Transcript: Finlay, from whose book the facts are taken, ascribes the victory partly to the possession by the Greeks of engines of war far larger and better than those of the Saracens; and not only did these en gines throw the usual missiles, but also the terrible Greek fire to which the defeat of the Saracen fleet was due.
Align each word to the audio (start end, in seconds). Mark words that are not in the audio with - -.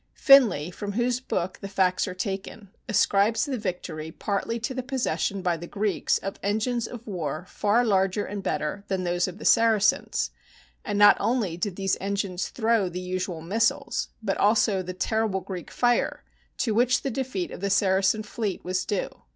Finlay, 0.15 0.71
from 0.71 0.93
whose 0.93 1.19
book 1.19 1.59
the 1.61 1.67
facts 1.67 2.07
are 2.07 2.15
taken, 2.15 2.69
ascribes 2.89 3.45
the 3.45 3.55
victory 3.55 4.11
partly 4.11 4.59
to 4.59 4.73
the 4.73 4.81
possession 4.81 5.43
by 5.43 5.55
the 5.55 5.67
Greeks 5.67 6.17
of 6.17 6.39
engines 6.41 6.87
of 6.87 7.05
war 7.05 7.45
far 7.47 7.85
larger 7.85 8.25
and 8.25 8.41
better 8.41 8.83
than 8.87 9.03
those 9.03 9.27
of 9.27 9.37
the 9.37 9.45
Saracens; 9.45 10.31
and 10.83 10.97
not 10.97 11.17
only 11.19 11.55
did 11.55 11.75
these 11.75 11.97
en 12.01 12.15
gines 12.15 12.49
throw 12.49 12.89
the 12.89 12.99
usual 12.99 13.41
missiles, 13.41 14.09
but 14.23 14.37
also 14.37 14.81
the 14.81 14.93
terrible 14.95 15.41
Greek 15.41 15.69
fire 15.69 16.23
to 16.57 16.73
which 16.73 17.03
the 17.03 17.11
defeat 17.11 17.51
of 17.51 17.59
the 17.61 17.69
Saracen 17.69 18.23
fleet 18.23 18.65
was 18.65 18.85
due. 18.85 19.21